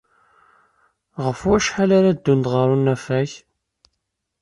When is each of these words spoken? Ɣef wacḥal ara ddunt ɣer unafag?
Ɣef 1.25 1.39
wacḥal 1.47 1.91
ara 1.97 2.17
ddunt 2.17 2.47
ɣer 2.53 2.67
unafag? 2.75 3.29